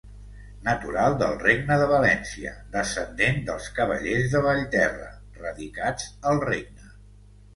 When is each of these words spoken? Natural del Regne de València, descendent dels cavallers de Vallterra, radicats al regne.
Natural 0.67 1.17
del 1.17 1.35
Regne 1.43 1.75
de 1.81 1.89
València, 1.91 2.53
descendent 2.77 3.37
dels 3.49 3.67
cavallers 3.79 4.31
de 4.33 4.41
Vallterra, 4.47 5.09
radicats 5.43 6.09
al 6.31 6.45
regne. 6.49 6.91